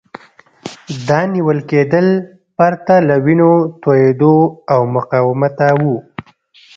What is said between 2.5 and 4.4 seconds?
پرته له وینو توېیدو